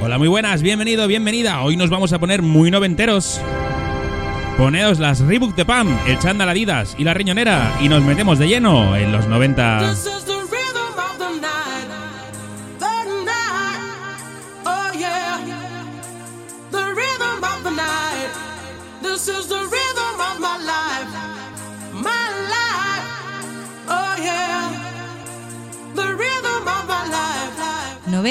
[0.00, 1.60] Hola, muy buenas, bienvenido, bienvenida.
[1.62, 3.42] Hoy nos vamos a poner muy noventeros.
[4.56, 8.48] Poneos las Reebok de Pam, el chándal Adidas y la riñonera y nos metemos de
[8.48, 9.94] lleno en los 90.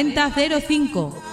[0.03, 1.27] 9005.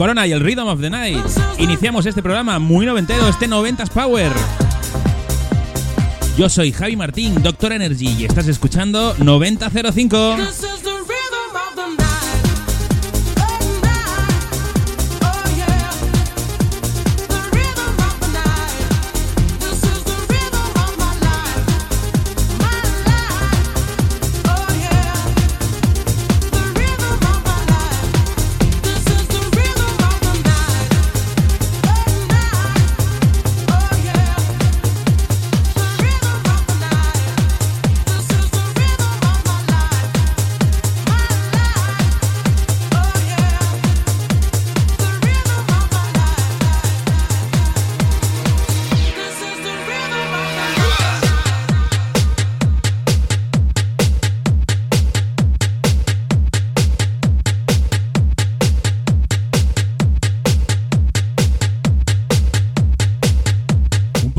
[0.00, 1.22] Corona y el Rhythm of the Night.
[1.58, 4.32] Iniciamos este programa muy noventero, este 90s Power.
[6.38, 10.36] Yo soy Javi Martín, Doctor Energy, y estás escuchando 9005.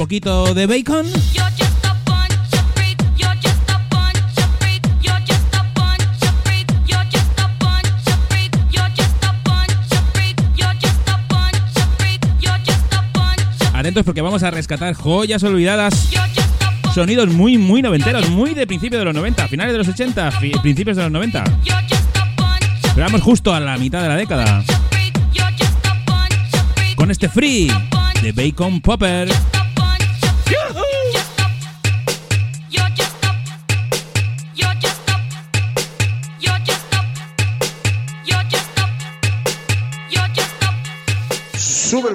[0.02, 0.06] A
[2.06, 2.42] bunch
[13.64, 16.10] of Atentos porque vamos a rescatar joyas olvidadas.
[16.94, 20.52] Sonidos muy, muy noventeros, muy de principios de los 90, finales de los 80, fi-
[20.62, 21.44] principios de los 90.
[21.64, 24.64] You're just a bunch of Pero vamos justo a la mitad de la década.
[26.96, 27.72] Con este free
[28.22, 29.30] de Bacon Popper.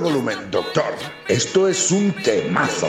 [0.06, 0.94] Volumen, doctor.
[1.26, 2.86] Esto es un temazo.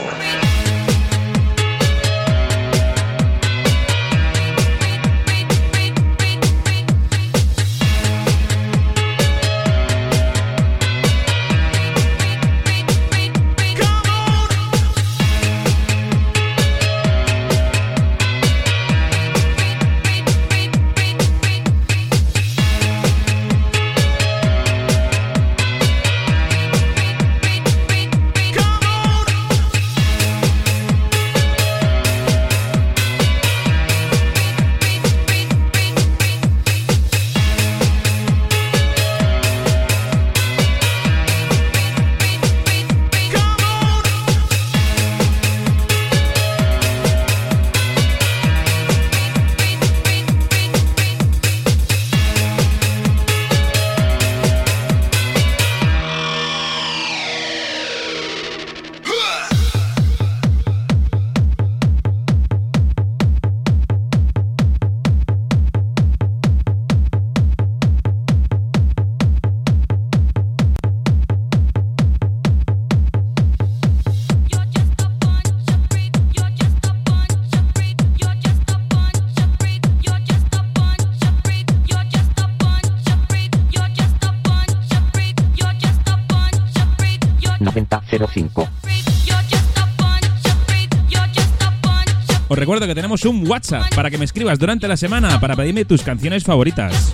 [92.77, 96.03] Recuerdo que tenemos un WhatsApp para que me escribas durante la semana para pedirme tus
[96.03, 97.11] canciones favoritas.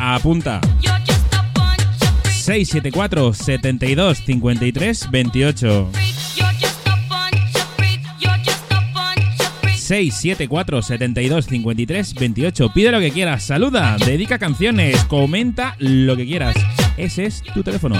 [0.00, 2.44] Apunta You're just a bunch of freaks.
[2.44, 5.90] 674 72 53 28.
[6.36, 8.08] You're just a bunch of freaks.
[8.20, 9.80] You're just a bunch of freaks.
[9.80, 12.70] 674 72 53 28.
[12.72, 16.54] Pide lo que quieras, saluda, dedica canciones, comenta lo que quieras.
[16.96, 17.96] Ese es tu teléfono.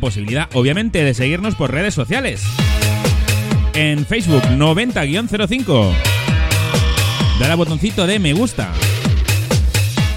[0.00, 2.42] Posibilidad, obviamente, de seguirnos por redes sociales.
[3.74, 5.92] En Facebook 90-05.
[7.38, 8.72] Dale al botoncito de me gusta.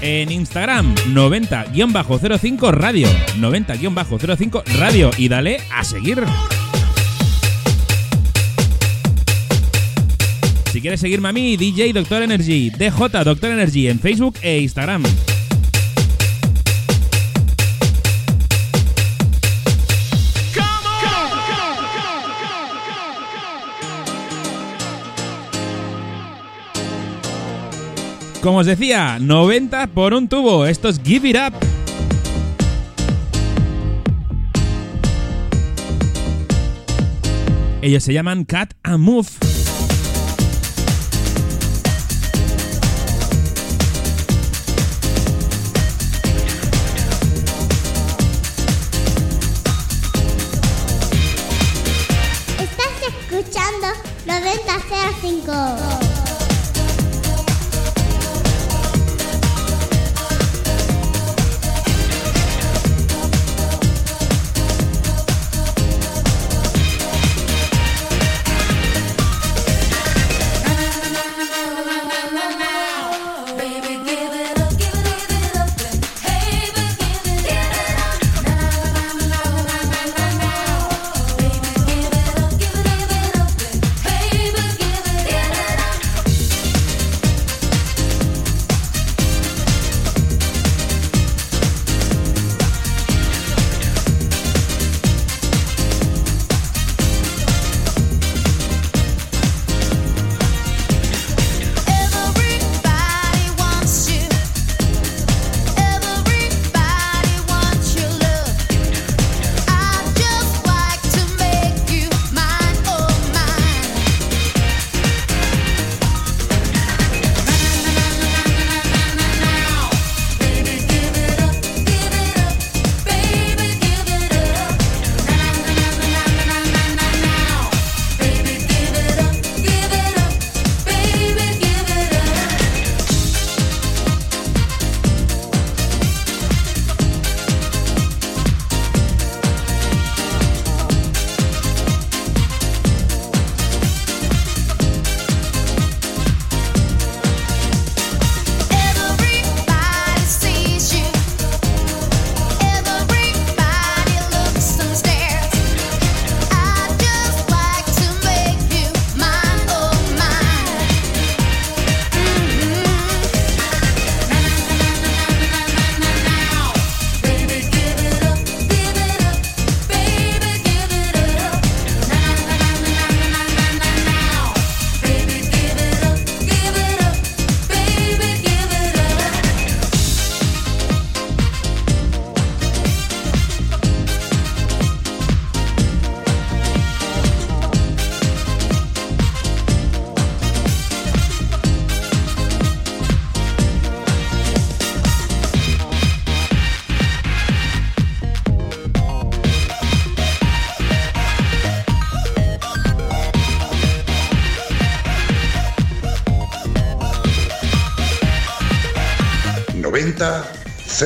[0.02, 3.08] En Instagram 90-05 radio.
[3.38, 5.10] 90-05 radio.
[5.16, 6.24] Y dale a seguir.
[10.74, 15.04] Si quieres seguirme a mí, DJ Doctor Energy, DJ Doctor Energy en Facebook e Instagram.
[28.44, 30.66] Como os decía, 90 por un tubo.
[30.66, 31.54] Esto es Give It Up.
[37.80, 39.53] Ellos se llaman Cat and Move.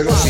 [0.04, 0.27] Marcelo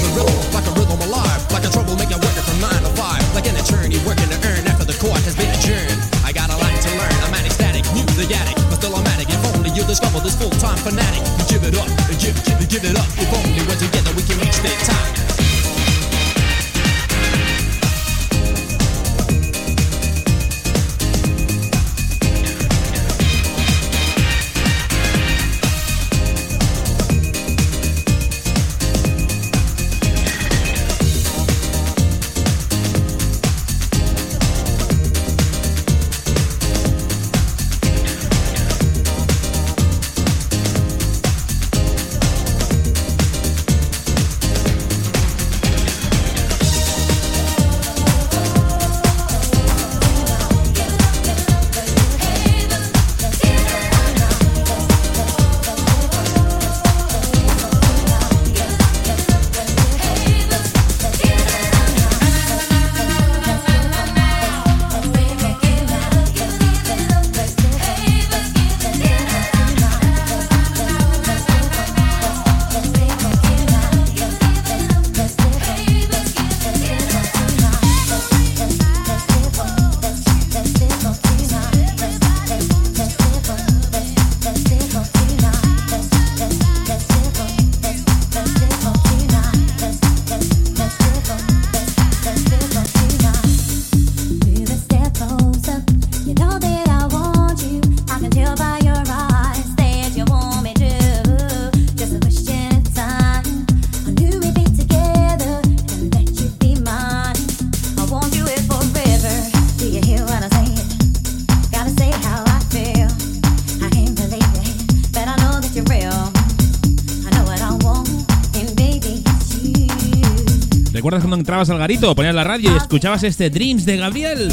[121.49, 124.52] entrabas al garito, ponías la radio y escuchabas este Dreams de Gabriel.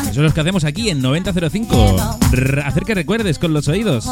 [0.00, 2.18] Eso es lo que hacemos aquí en 9005.
[2.64, 4.06] Hacer que recuerdes con los oídos.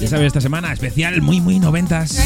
[0.00, 2.18] Ya sabes, esta semana especial muy, muy noventas.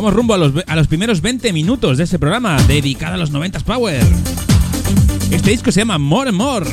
[0.00, 3.34] Vamos rumbo a los, a los primeros 20 minutos de este programa dedicado a los
[3.34, 4.02] 90s Power.
[5.30, 6.66] Este disco se llama More and More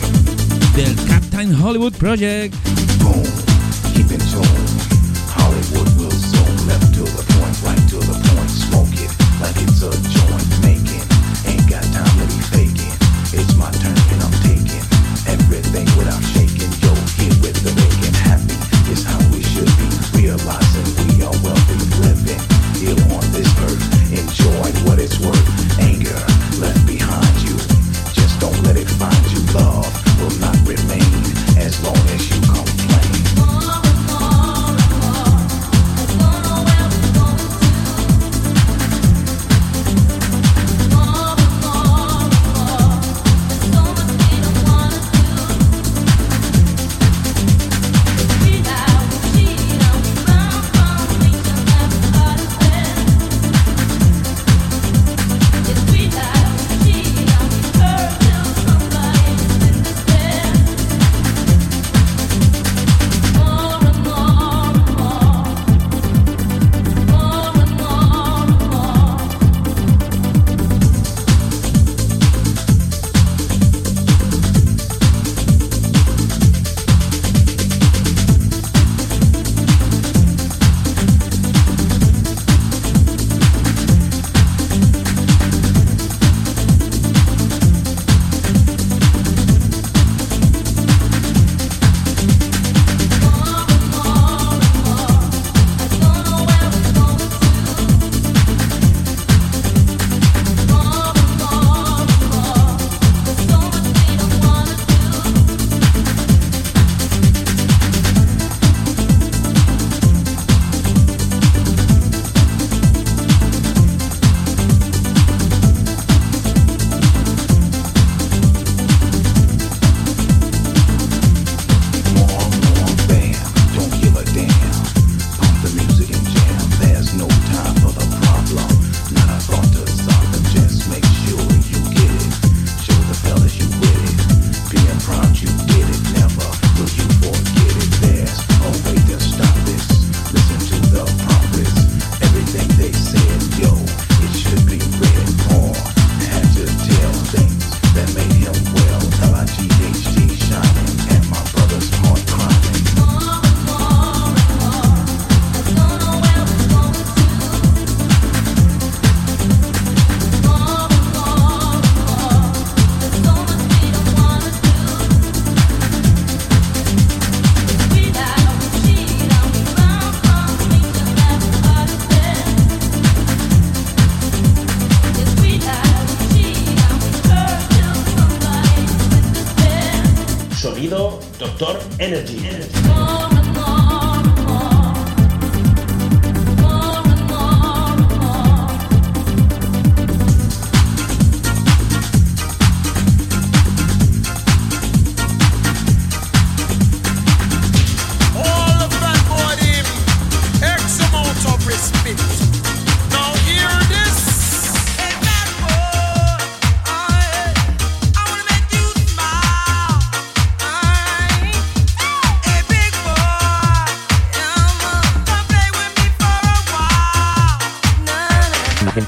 [0.77, 2.55] del Captain Hollywood Project.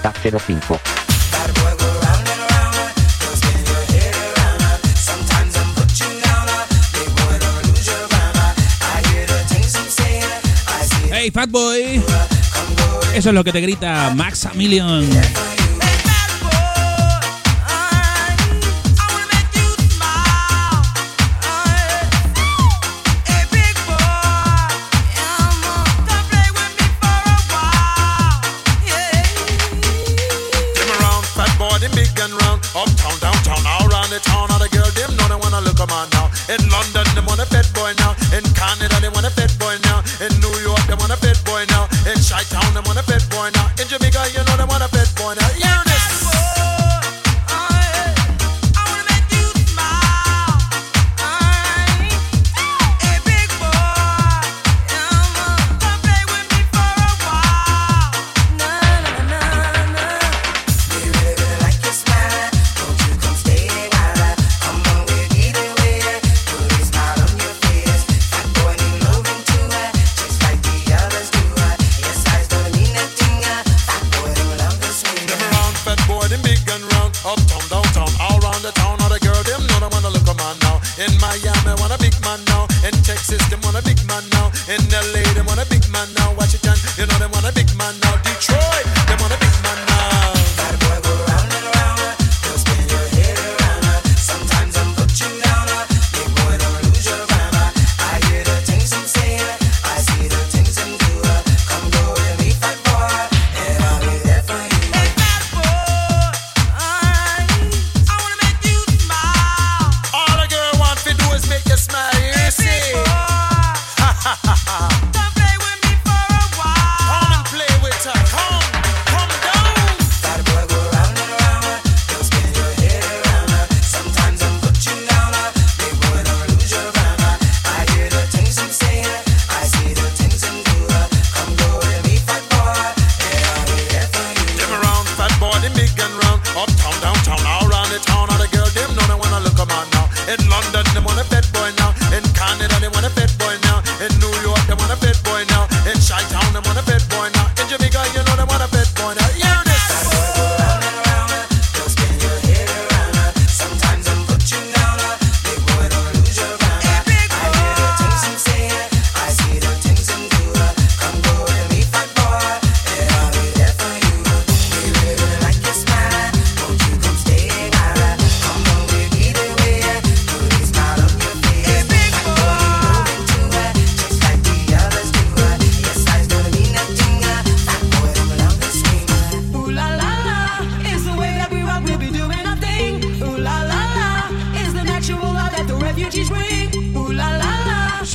[0.02, 0.80] Contact 05.
[11.12, 12.02] Hey, Fatboy.
[13.14, 15.10] Eso es lo que te grita Max Million.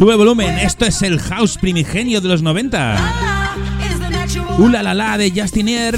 [0.04, 3.14] Sube volumen, esto es el house primigenio de los 90.
[4.58, 5.96] Ula la la de Justin Air.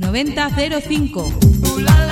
[0.00, 2.03] ¡9005!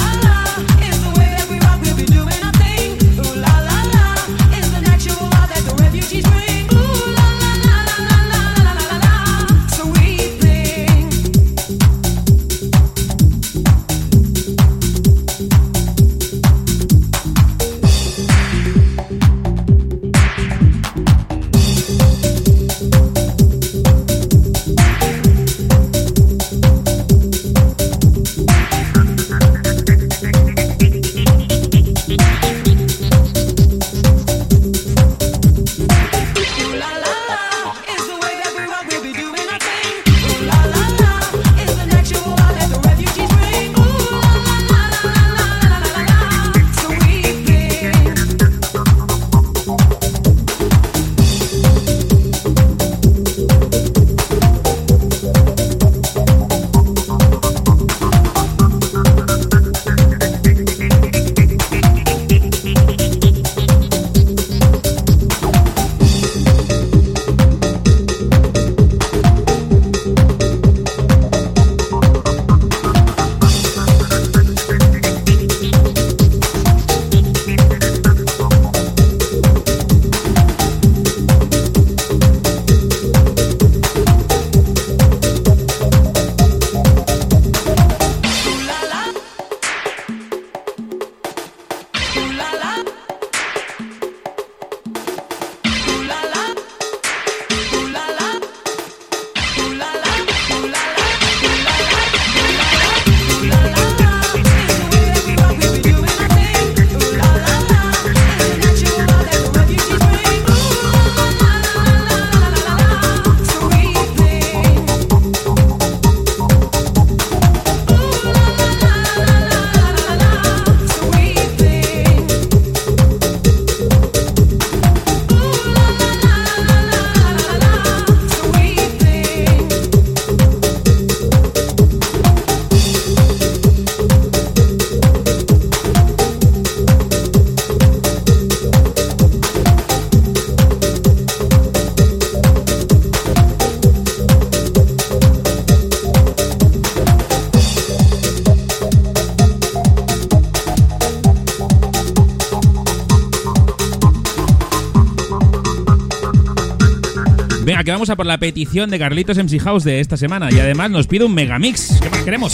[157.93, 160.49] vamos a por la petición de Carlitos MC House de esta semana.
[160.51, 162.01] Y además nos pide un megamix.
[162.01, 162.53] ¿Qué más queremos?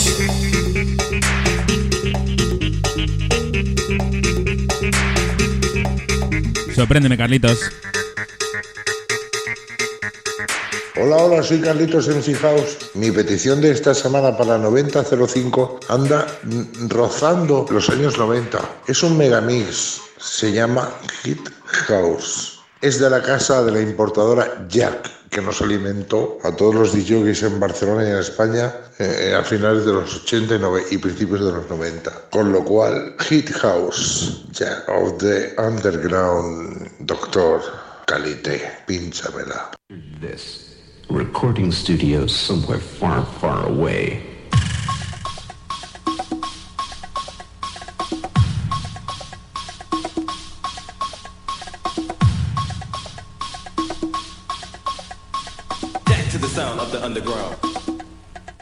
[6.75, 7.59] Sorpréndeme, Carlitos.
[11.01, 12.77] Hola, hola, soy Carlitos MC House.
[12.95, 16.27] Mi petición de esta semana para 9005 anda
[16.89, 18.59] rozando los años 90.
[18.87, 20.89] Es un megamix, se llama
[21.23, 22.59] Hit House.
[22.81, 27.43] Es de la casa de la importadora Jack que nos alimentó a todos los DJs
[27.43, 31.51] en Barcelona y en España eh, a finales de los 80 y y principios de
[31.51, 32.29] los 90.
[32.31, 34.45] Con lo cual, Hit House,
[34.87, 37.61] of the Underground, Doctor
[38.07, 39.71] Calite, pinchamela.
[40.19, 40.75] This
[41.09, 44.28] recording studio somewhere far, far away.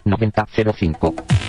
[0.06, 1.47] 9005.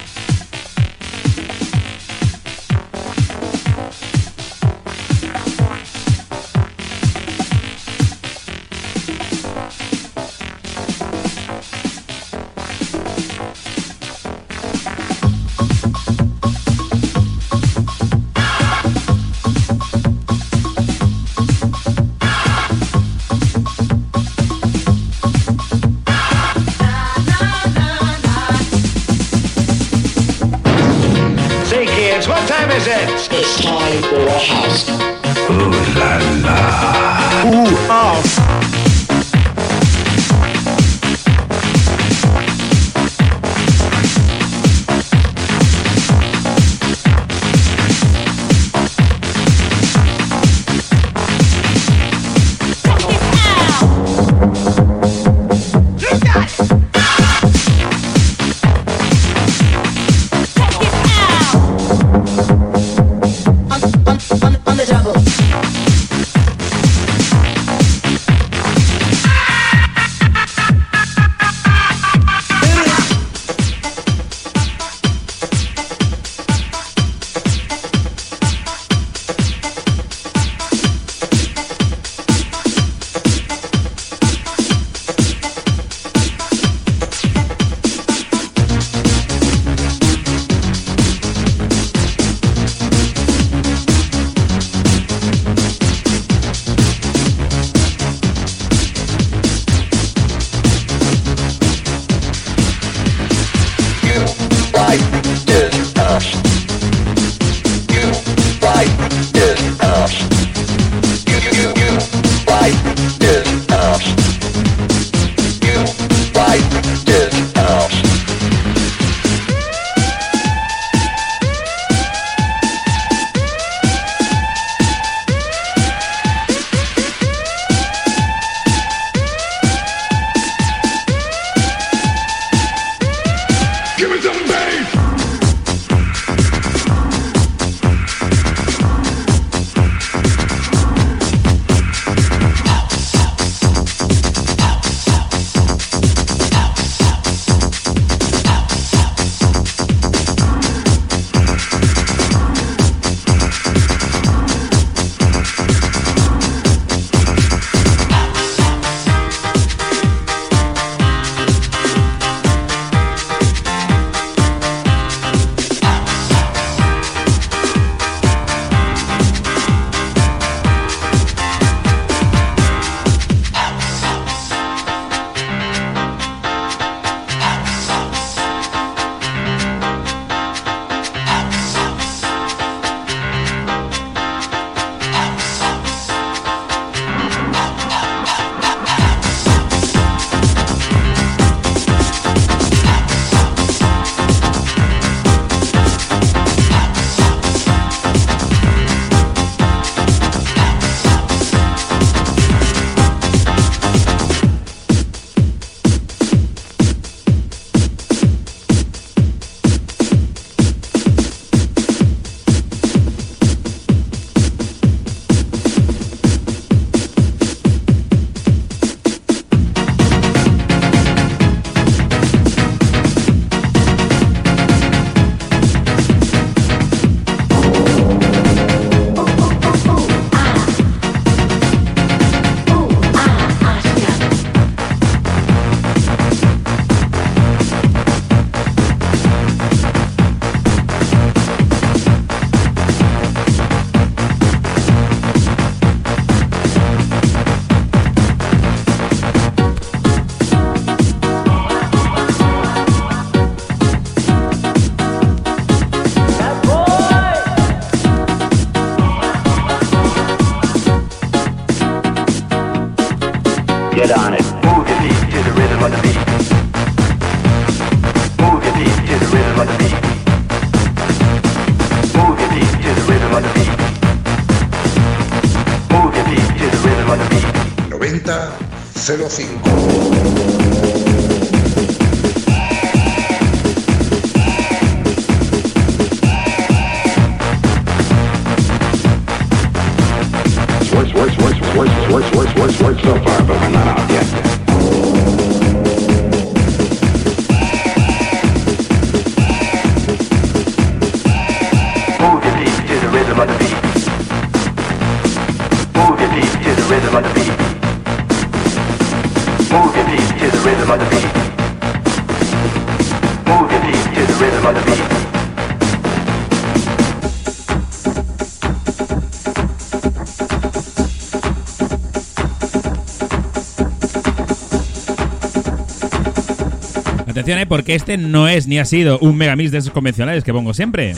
[327.51, 330.75] Eh, porque este no es ni ha sido un megamix de esos convencionales que pongo
[330.75, 331.15] siempre.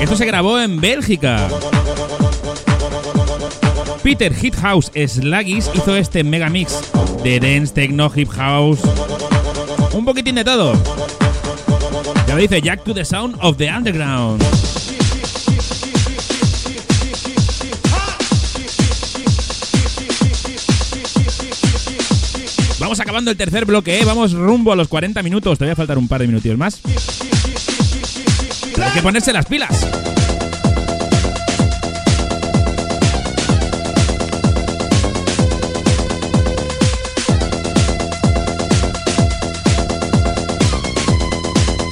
[0.00, 1.48] Esto se grabó en Bélgica.
[4.04, 6.80] Peter Hithouse Slagis hizo este megamix
[7.24, 8.80] de dance, techno, hip house.
[9.94, 10.74] Un poquitín de todo.
[12.28, 14.42] Ya lo dice Jack to the Sound of the Underground.
[22.92, 24.04] Vamos acabando el tercer bloque, ¿eh?
[24.04, 25.56] vamos rumbo a los 40 minutos.
[25.56, 26.78] Te voy a faltar un par de minutillos más.
[28.78, 29.88] Hay que ponerse las pilas.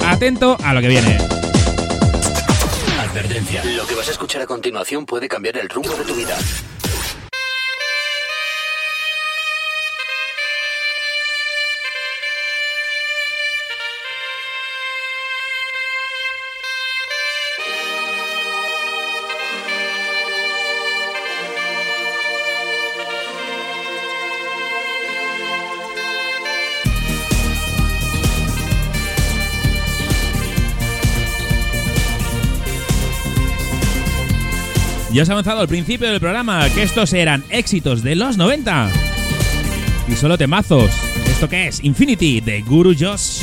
[0.05, 1.17] Atento a lo que viene.
[2.99, 3.65] Advertencia.
[3.75, 6.37] Lo que vas a escuchar a continuación puede cambiar el rumbo de tu vida.
[35.13, 38.89] Ya os he avanzado al principio del programa que estos eran éxitos de los 90.
[40.07, 40.89] Y solo temazos.
[41.27, 41.83] ¿Esto qué es?
[41.83, 43.40] Infinity de Guru Josh.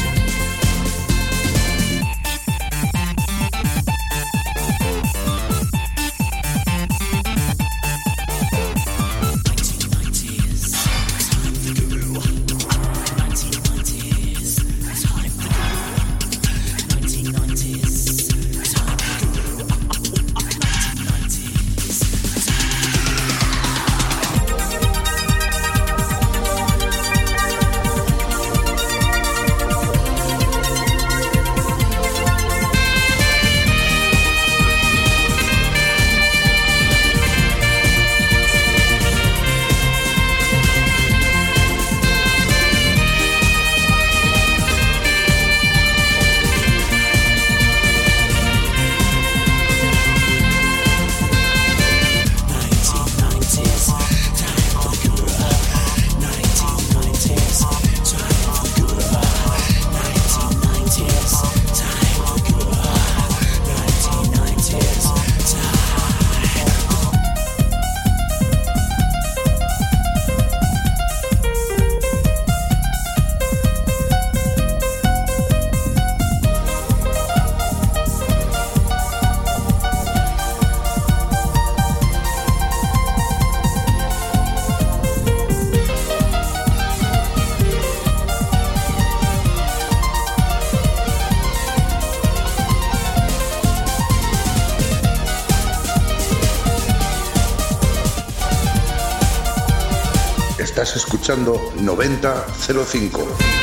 [101.29, 103.57] Escuchando 9005.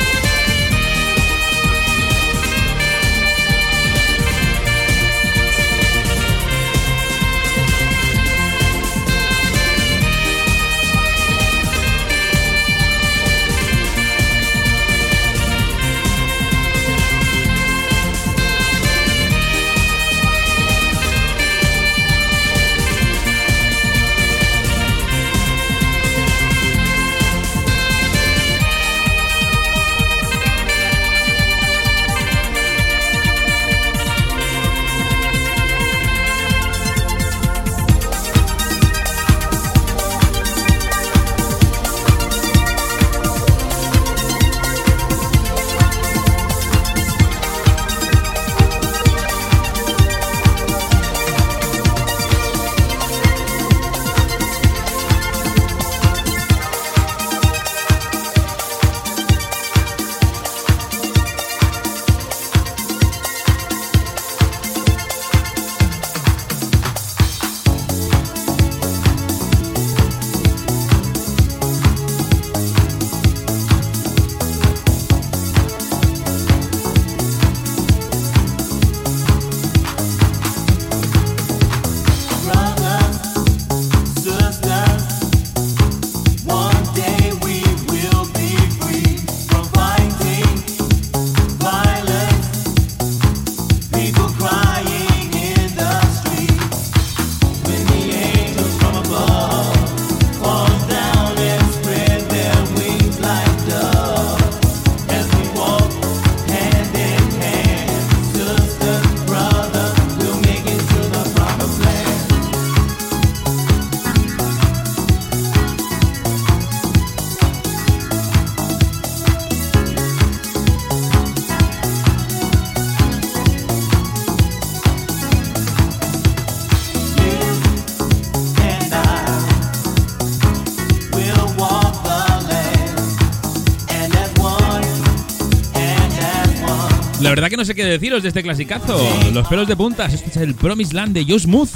[137.46, 138.98] Verdad que no sé qué deciros de este clasicazo.
[139.32, 140.12] Los pelos de puntas.
[140.12, 141.68] Este es el Promised Land de Joe Smooth.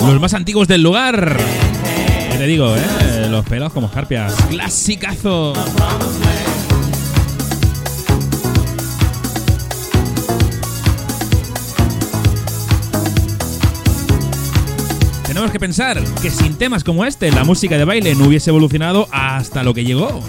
[0.00, 1.36] Los más antiguos del lugar.
[2.32, 3.28] ¿Qué te digo, eh?
[3.30, 4.34] Los pelos como escarpias.
[4.48, 5.52] Clasicazo.
[15.38, 19.06] Tenemos que pensar que sin temas como este, la música de baile no hubiese evolucionado
[19.12, 20.20] hasta lo que llegó.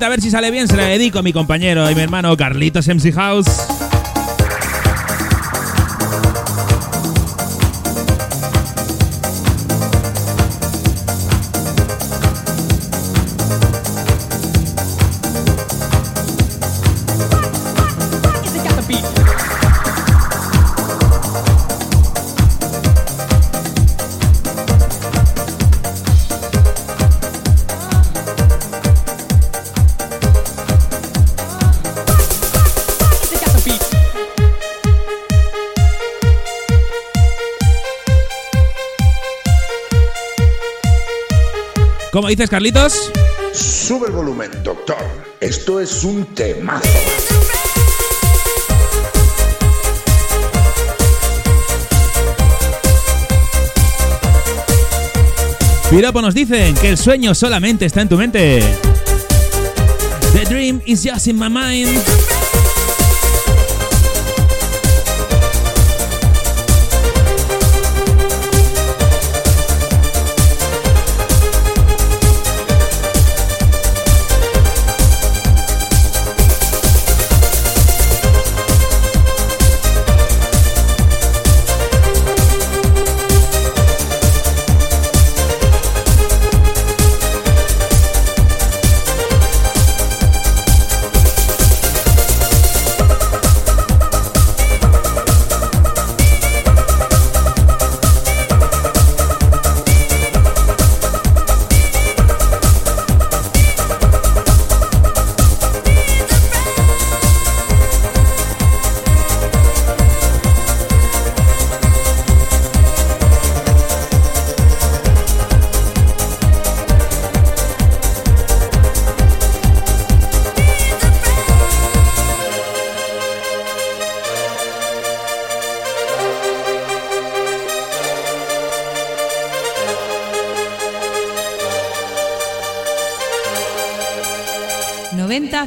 [0.00, 0.68] A ver si sale bien.
[0.68, 3.77] Se la dedico a mi compañero y mi hermano Carlitos MC House.
[42.28, 43.10] ¿Cómo dices, Carlitos?
[43.54, 44.98] Sube el volumen, doctor.
[45.40, 46.86] Esto es un temazo.
[55.88, 58.60] Piropo nos dicen que el sueño solamente está en tu mente.
[60.34, 61.98] The dream is just in my mind.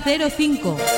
[0.04, 0.91] 05.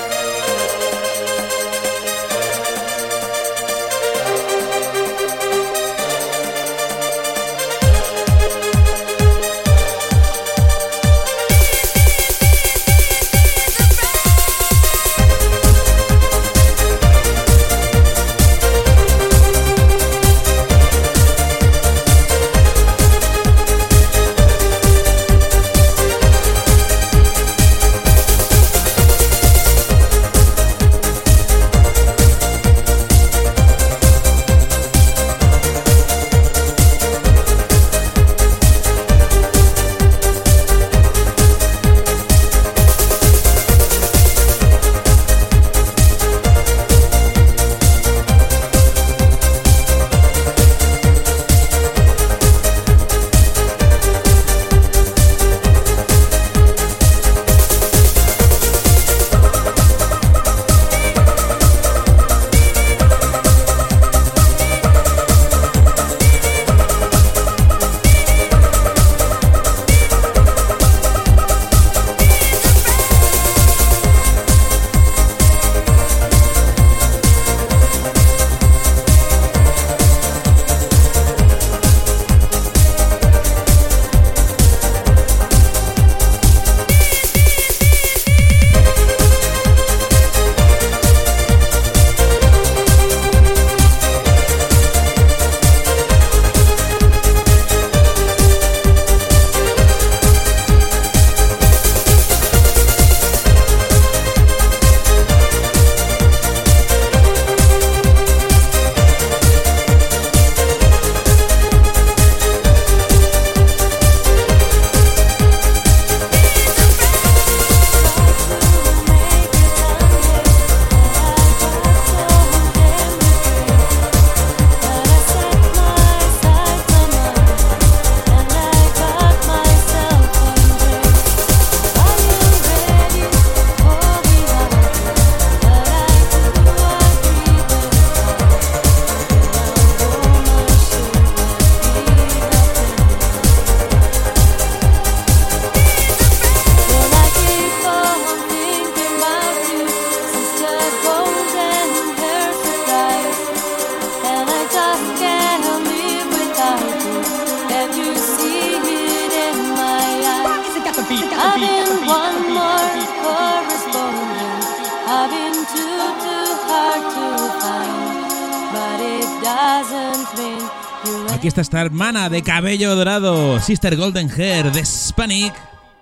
[171.43, 175.53] Aquí está esta hermana de cabello dorado, Sister Golden Hair de Hispanic.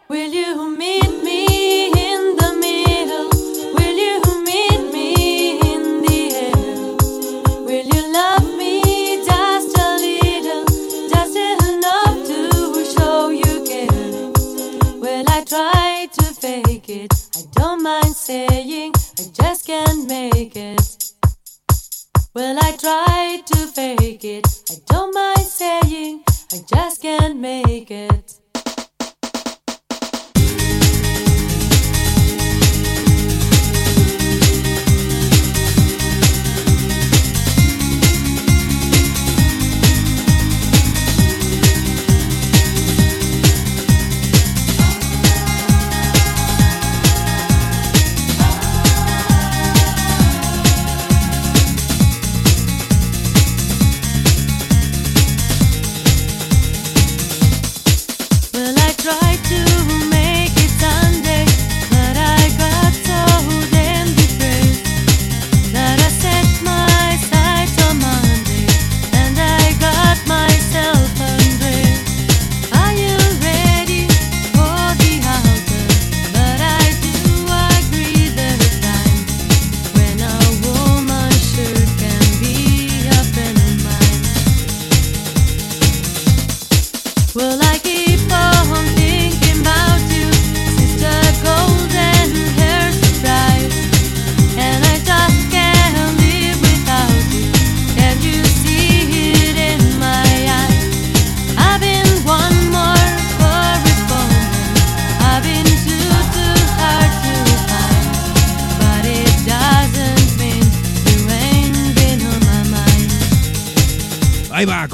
[0.07, 1.51] Will you meet me?
[16.93, 20.40] I don't mind saying I just can't make
[22.33, 24.47] Well, I try to fake it.
[24.69, 26.23] I don't mind saying
[26.53, 28.40] I just can't make it.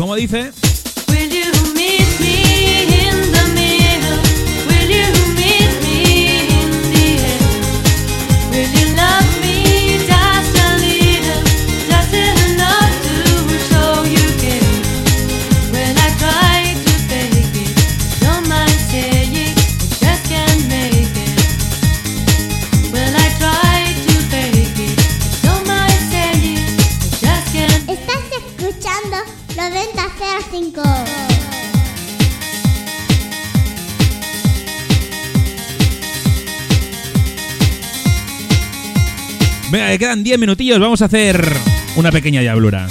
[0.08, 0.67] como dice.
[39.98, 41.42] quedan 10 minutillos, vamos a hacer
[41.96, 42.88] una pequeña diablura.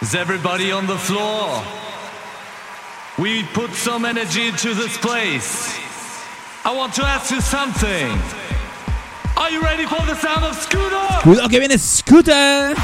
[0.00, 1.62] Is everybody on the floor?
[3.18, 5.76] We put some energy into this place.
[6.64, 8.08] I want to ask you something.
[9.36, 11.22] Are you ready for the sound of Scooter?
[11.22, 12.74] Cuidado que viene Scooter.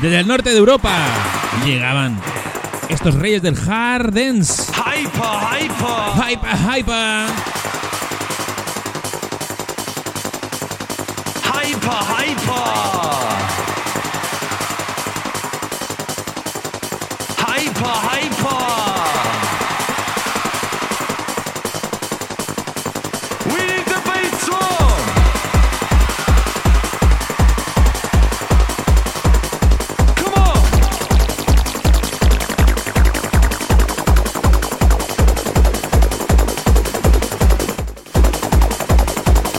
[0.00, 0.94] Desde el norte de Europa
[1.64, 2.20] llegaban
[2.88, 4.62] estos reyes del hard dance.
[4.72, 5.10] Hyper,
[5.50, 6.14] hyper.
[6.14, 7.28] Hyper, hyper.
[11.42, 12.37] Hyper, hyper.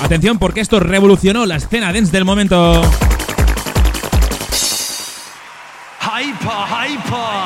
[0.10, 2.82] Atención porque esto revolucionó la escena dance del momento.
[6.01, 7.38] Hyper, hyper.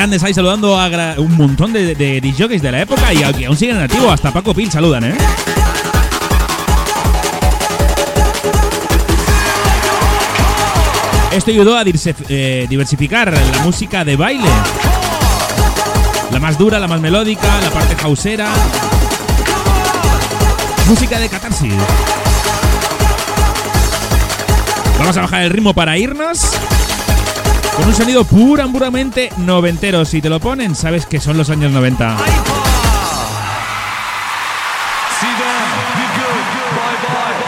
[0.00, 0.88] Grandes hay saludando a
[1.18, 4.10] un montón de, de, de la época y aún siguen en activo.
[4.10, 5.14] Hasta Paco Pil saludan, ¿eh?
[11.32, 11.84] Esto ayudó a
[12.30, 14.48] eh, diversificar la música de baile.
[16.32, 18.48] La más dura, la más melódica, la parte hausera.
[20.88, 21.74] Música de catarsis.
[24.98, 26.40] Vamos a bajar el ritmo para irnos.
[27.80, 30.04] Con un sonido pura, puramente noventero.
[30.04, 32.18] Si te lo ponen, sabes que son los años 90.
[32.18, 32.36] See them,
[35.96, 36.44] be good,
[36.76, 37.40] bye bye.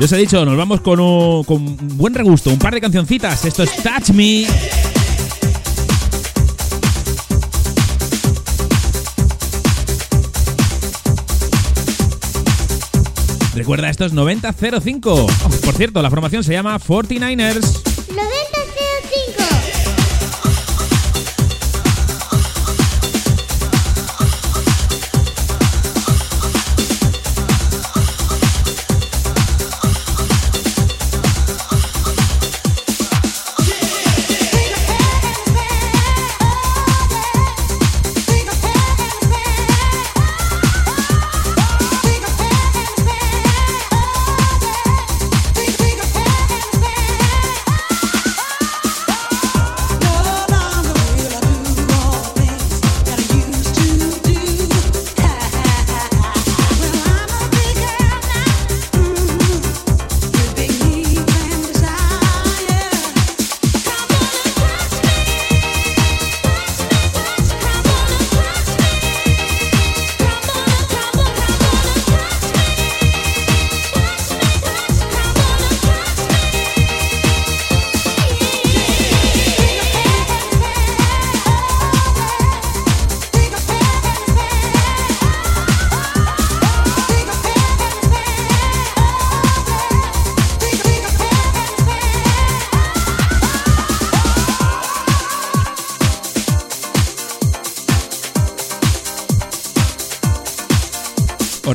[0.00, 3.44] Yo os he dicho, nos vamos con un, buen regusto, un par de cancioncitas.
[3.44, 4.44] Esto es Touch Me.
[13.62, 15.14] Recuerda, esto es 9005.
[15.14, 15.26] Oh,
[15.64, 17.62] por cierto, la formación se llama 49ers.
[18.08, 18.10] 9005.
[18.10, 18.41] Os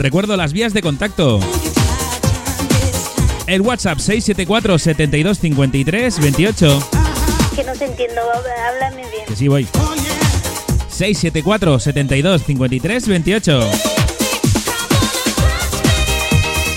[0.08, 1.42] recuerdo las vías de contacto.
[3.46, 6.90] El WhatsApp 674 72 53 28.
[7.54, 9.26] Que no te entiendo, háblame bien.
[9.28, 9.68] Que sí voy.
[10.88, 13.70] 674 72 53 28.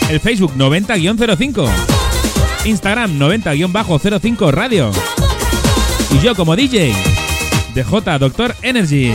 [0.09, 1.69] El Facebook 90-05.
[2.65, 4.91] Instagram 90-05 Radio.
[6.17, 6.93] Y yo como DJ.
[7.77, 9.13] DJ Doctor Energy.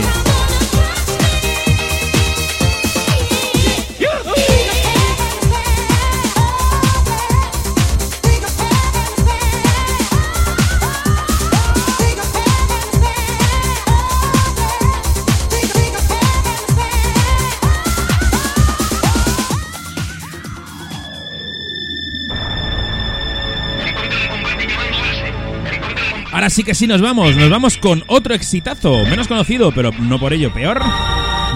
[26.56, 27.36] Ahora sí que sí nos vamos.
[27.36, 30.80] Nos vamos con otro exitazo, menos conocido, pero no por ello peor,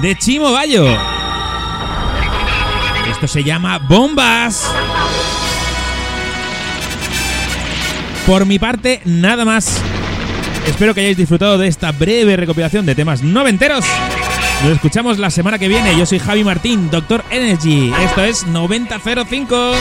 [0.03, 0.87] de Chimo Bayo.
[3.11, 4.71] Esto se llama Bombas.
[8.27, 9.81] Por mi parte, nada más.
[10.67, 13.87] Espero que hayáis disfrutado de esta breve recopilación de temas noventeros.
[14.65, 15.97] Nos escuchamos la semana que viene.
[15.97, 17.91] Yo soy Javi Martín, Doctor Energy.
[18.05, 19.73] Esto es 9005.